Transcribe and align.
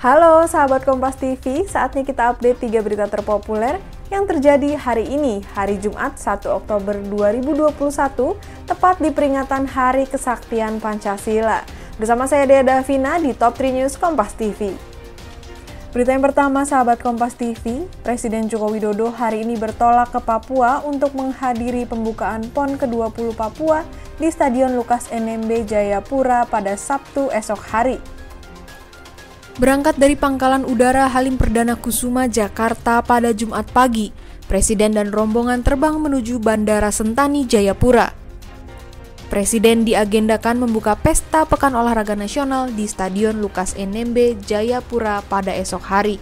Halo 0.00 0.48
sahabat 0.48 0.88
Kompas 0.88 1.12
TV, 1.20 1.68
saatnya 1.68 2.00
kita 2.00 2.32
update 2.32 2.72
3 2.72 2.80
berita 2.80 3.04
terpopuler 3.04 3.76
yang 4.08 4.24
terjadi 4.24 4.72
hari 4.72 5.04
ini, 5.04 5.44
hari 5.52 5.76
Jumat 5.76 6.16
1 6.16 6.40
Oktober 6.48 6.96
2021, 7.04 8.32
tepat 8.64 8.96
di 8.96 9.12
peringatan 9.12 9.68
Hari 9.68 10.08
Kesaktian 10.08 10.80
Pancasila. 10.80 11.68
Bersama 12.00 12.24
saya 12.24 12.48
Dea 12.48 12.64
Davina 12.64 13.20
di 13.20 13.36
Top 13.36 13.60
3 13.60 13.76
News 13.76 14.00
Kompas 14.00 14.32
TV. 14.40 14.72
Berita 15.92 16.16
yang 16.16 16.24
pertama, 16.24 16.64
sahabat 16.64 16.96
Kompas 17.04 17.36
TV, 17.36 17.84
Presiden 18.00 18.48
Joko 18.48 18.72
Widodo 18.72 19.12
hari 19.12 19.44
ini 19.44 19.60
bertolak 19.60 20.16
ke 20.16 20.20
Papua 20.24 20.80
untuk 20.80 21.12
menghadiri 21.12 21.84
pembukaan 21.84 22.48
PON 22.56 22.80
ke-20 22.80 23.36
Papua 23.36 23.84
di 24.16 24.32
Stadion 24.32 24.72
Lukas 24.80 25.12
NMB 25.12 25.68
Jayapura 25.68 26.48
pada 26.48 26.72
Sabtu 26.80 27.28
esok 27.28 27.60
hari. 27.68 28.19
Berangkat 29.60 30.00
dari 30.00 30.16
Pangkalan 30.16 30.64
Udara 30.64 31.04
Halim 31.12 31.36
Perdana 31.36 31.76
Kusuma, 31.76 32.24
Jakarta 32.24 33.04
pada 33.04 33.28
Jumat 33.36 33.68
pagi, 33.68 34.08
Presiden 34.48 34.96
dan 34.96 35.12
rombongan 35.12 35.60
terbang 35.60 36.00
menuju 36.00 36.40
Bandara 36.40 36.88
Sentani, 36.88 37.44
Jayapura. 37.44 38.16
Presiden 39.28 39.84
diagendakan 39.84 40.64
membuka 40.64 40.96
pesta 40.96 41.44
Pekan 41.44 41.76
Olahraga 41.76 42.16
Nasional 42.16 42.72
di 42.72 42.88
Stadion 42.88 43.36
Lukas 43.36 43.76
NMB, 43.76 44.48
Jayapura 44.48 45.20
pada 45.28 45.52
esok 45.52 45.84
hari. 45.84 46.16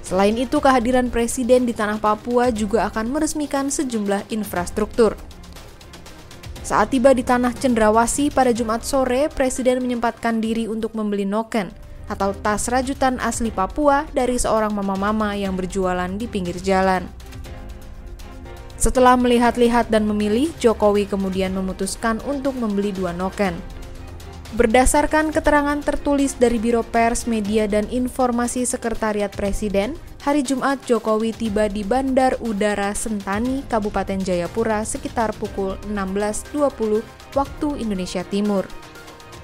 Selain 0.00 0.32
itu, 0.32 0.56
kehadiran 0.56 1.12
Presiden 1.12 1.68
di 1.68 1.76
tanah 1.76 2.00
Papua 2.00 2.48
juga 2.48 2.88
akan 2.88 3.12
meresmikan 3.12 3.68
sejumlah 3.68 4.24
infrastruktur. 4.32 5.20
Saat 6.64 6.96
tiba 6.96 7.12
di 7.12 7.20
tanah 7.20 7.52
Cendrawasi 7.52 8.32
pada 8.32 8.56
Jumat 8.56 8.88
sore, 8.88 9.28
Presiden 9.28 9.84
menyempatkan 9.84 10.40
diri 10.40 10.64
untuk 10.64 10.96
membeli 10.96 11.28
noken, 11.28 11.87
atau 12.08 12.32
tas 12.32 12.66
rajutan 12.66 13.20
asli 13.20 13.52
Papua 13.52 14.08
dari 14.16 14.40
seorang 14.40 14.72
mama-mama 14.72 15.36
yang 15.36 15.54
berjualan 15.54 16.08
di 16.16 16.26
pinggir 16.26 16.56
jalan. 16.60 17.04
Setelah 18.78 19.18
melihat-lihat 19.18 19.90
dan 19.90 20.06
memilih, 20.06 20.54
Jokowi 20.62 21.10
kemudian 21.10 21.50
memutuskan 21.50 22.22
untuk 22.24 22.54
membeli 22.54 22.94
dua 22.94 23.10
noken. 23.10 23.78
Berdasarkan 24.48 25.28
keterangan 25.28 25.76
tertulis 25.84 26.32
dari 26.32 26.56
Biro 26.56 26.80
Pers, 26.80 27.28
Media, 27.28 27.68
dan 27.68 27.84
Informasi 27.92 28.64
Sekretariat 28.64 29.28
Presiden, 29.28 29.92
hari 30.24 30.40
Jumat 30.40 30.80
Jokowi 30.88 31.36
tiba 31.36 31.68
di 31.68 31.84
Bandar 31.84 32.40
Udara 32.40 32.96
Sentani, 32.96 33.60
Kabupaten 33.68 34.24
Jayapura 34.24 34.88
sekitar 34.88 35.36
pukul 35.36 35.76
16.20 35.92 37.04
waktu 37.36 37.68
Indonesia 37.76 38.24
Timur. 38.24 38.64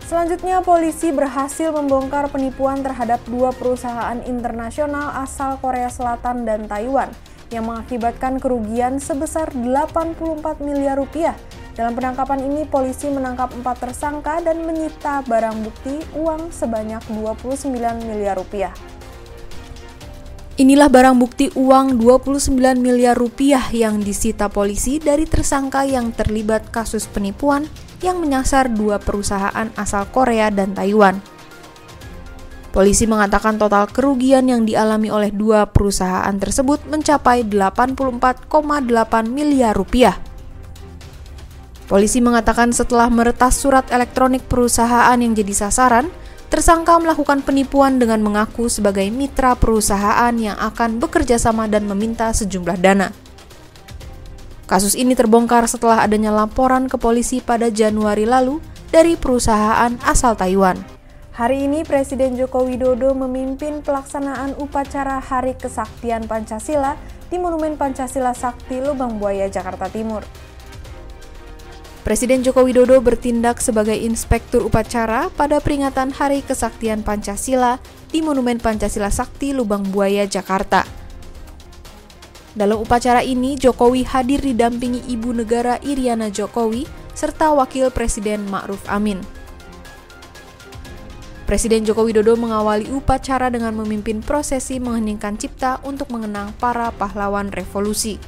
Selanjutnya, 0.04 0.60
polisi 0.60 1.08
berhasil 1.16 1.72
membongkar 1.72 2.28
penipuan 2.28 2.84
terhadap 2.84 3.24
dua 3.24 3.56
perusahaan 3.56 4.20
internasional 4.28 5.16
asal 5.24 5.56
Korea 5.64 5.88
Selatan 5.88 6.44
dan 6.44 6.68
Taiwan 6.68 7.08
yang 7.48 7.64
mengakibatkan 7.64 8.36
kerugian 8.36 9.00
sebesar 9.00 9.48
84 9.56 10.60
miliar 10.60 11.00
rupiah. 11.00 11.32
Dalam 11.72 11.96
penangkapan 11.96 12.44
ini, 12.44 12.68
polisi 12.68 13.08
menangkap 13.08 13.56
empat 13.56 13.80
tersangka 13.80 14.44
dan 14.44 14.68
menyita 14.68 15.24
barang 15.24 15.64
bukti 15.64 15.96
uang 16.12 16.52
sebanyak 16.52 17.00
29 17.08 17.72
miliar 18.04 18.36
rupiah. 18.36 18.76
Inilah 20.54 20.86
barang 20.86 21.16
bukti 21.18 21.50
uang 21.56 21.98
29 21.98 22.52
miliar 22.78 23.16
rupiah 23.16 23.72
yang 23.74 24.04
disita 24.04 24.52
polisi 24.52 25.02
dari 25.02 25.26
tersangka 25.26 25.82
yang 25.82 26.14
terlibat 26.14 26.70
kasus 26.70 27.10
penipuan 27.10 27.66
yang 28.00 28.18
menyasar 28.18 28.72
dua 28.72 28.98
perusahaan 28.98 29.68
asal 29.76 30.08
Korea 30.10 30.48
dan 30.48 30.72
Taiwan. 30.72 31.20
Polisi 32.74 33.06
mengatakan 33.06 33.54
total 33.54 33.86
kerugian 33.86 34.50
yang 34.50 34.66
dialami 34.66 35.06
oleh 35.06 35.30
dua 35.30 35.70
perusahaan 35.70 36.34
tersebut 36.34 36.82
mencapai 36.90 37.46
84,8 37.46 38.50
miliar 39.30 39.78
rupiah. 39.78 40.18
Polisi 41.86 42.18
mengatakan 42.18 42.74
setelah 42.74 43.06
meretas 43.12 43.62
surat 43.62 43.86
elektronik 43.94 44.42
perusahaan 44.50 45.14
yang 45.14 45.38
jadi 45.38 45.54
sasaran, 45.54 46.10
tersangka 46.50 46.98
melakukan 46.98 47.46
penipuan 47.46 48.02
dengan 48.02 48.18
mengaku 48.26 48.66
sebagai 48.66 49.06
mitra 49.06 49.54
perusahaan 49.54 50.34
yang 50.34 50.58
akan 50.58 50.98
bekerja 50.98 51.38
sama 51.38 51.70
dan 51.70 51.86
meminta 51.86 52.34
sejumlah 52.34 52.78
dana. 52.82 53.23
Kasus 54.74 54.98
ini 54.98 55.14
terbongkar 55.14 55.70
setelah 55.70 56.02
adanya 56.02 56.34
laporan 56.34 56.90
ke 56.90 56.98
polisi 56.98 57.38
pada 57.38 57.70
Januari 57.70 58.26
lalu 58.26 58.58
dari 58.90 59.14
perusahaan 59.14 59.94
asal 60.02 60.34
Taiwan. 60.34 60.74
Hari 61.30 61.70
ini 61.70 61.86
Presiden 61.86 62.34
Joko 62.34 62.66
Widodo 62.66 63.14
memimpin 63.14 63.86
pelaksanaan 63.86 64.58
upacara 64.58 65.22
Hari 65.22 65.54
Kesaktian 65.54 66.26
Pancasila 66.26 66.98
di 67.30 67.38
Monumen 67.38 67.78
Pancasila 67.78 68.34
Sakti 68.34 68.82
Lubang 68.82 69.22
Buaya, 69.22 69.46
Jakarta 69.46 69.86
Timur. 69.86 70.26
Presiden 72.02 72.42
Joko 72.42 72.66
Widodo 72.66 72.98
bertindak 72.98 73.62
sebagai 73.62 73.94
inspektur 73.94 74.66
upacara 74.66 75.30
pada 75.38 75.62
peringatan 75.62 76.10
Hari 76.10 76.42
Kesaktian 76.42 77.06
Pancasila 77.06 77.78
di 78.10 78.26
Monumen 78.26 78.58
Pancasila 78.58 79.14
Sakti 79.14 79.54
Lubang 79.54 79.86
Buaya, 79.86 80.26
Jakarta. 80.26 81.03
Dalam 82.54 82.78
upacara 82.78 83.18
ini, 83.26 83.58
Jokowi 83.58 84.06
hadir 84.06 84.38
didampingi 84.38 85.10
Ibu 85.10 85.34
Negara 85.34 85.82
Iriana 85.82 86.30
Jokowi 86.30 86.86
serta 87.10 87.50
Wakil 87.50 87.90
Presiden 87.90 88.46
Ma'ruf 88.46 88.86
Amin. 88.86 89.18
Presiden 91.50 91.82
Joko 91.82 92.06
Widodo 92.06 92.38
mengawali 92.38 92.86
upacara 92.94 93.50
dengan 93.50 93.74
memimpin 93.74 94.22
prosesi 94.22 94.78
mengheningkan 94.78 95.34
cipta 95.34 95.82
untuk 95.82 96.14
mengenang 96.14 96.54
para 96.62 96.94
pahlawan 96.94 97.50
revolusi. 97.50 98.22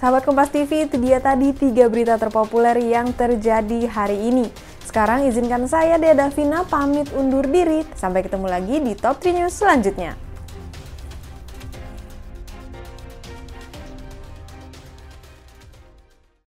Sahabat 0.00 0.24
Kompas 0.24 0.48
TV, 0.48 0.88
itu 0.88 0.96
dia 0.96 1.20
tadi 1.20 1.52
tiga 1.52 1.92
berita 1.92 2.16
terpopuler 2.16 2.76
yang 2.80 3.12
terjadi 3.12 3.84
hari 3.84 4.32
ini. 4.32 4.48
Sekarang 4.80 5.28
izinkan 5.28 5.68
saya, 5.68 6.00
Dea 6.00 6.16
Davina, 6.16 6.64
pamit 6.64 7.12
undur 7.12 7.44
diri. 7.44 7.84
Sampai 7.92 8.24
ketemu 8.24 8.48
lagi 8.48 8.80
di 8.80 8.96
Top 8.96 9.20
3 9.20 9.44
News 9.44 9.52
selanjutnya. 9.52 10.25